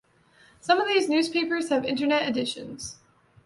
[0.61, 2.95] Some of these newspapers have Internet editions.